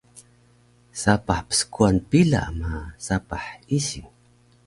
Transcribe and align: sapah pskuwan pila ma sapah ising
sapah 1.01 1.39
pskuwan 1.47 1.97
pila 2.09 2.41
ma 2.59 2.73
sapah 3.05 3.45
ising 3.77 4.09